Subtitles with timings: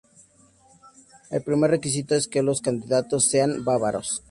[1.29, 4.19] El primer requisito es que los candidatos sean bávaros.